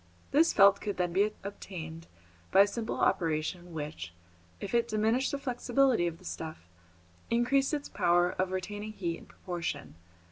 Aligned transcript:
This 0.31 0.51
felt 0.51 0.81
could 0.81 0.97
then 0.97 1.13
be 1.13 1.31
obtained 1.43 2.07
by 2.51 2.61
a 2.61 2.67
simple 2.67 2.99
operation 2.99 3.71
which, 3.71 4.15
if 4.59 4.73
it 4.73 4.87
diminished 4.87 5.29
the 5.31 5.37
flexibility 5.37 6.07
of 6.07 6.17
the 6.17 6.25
stuff, 6.25 6.67
increased 7.29 7.71
its 7.71 7.87
power 7.87 8.31
of 8.31 8.49
retaining 8.51 8.93
heat 8.93 9.19
in 9.19 9.27
proportion. 9.27 9.93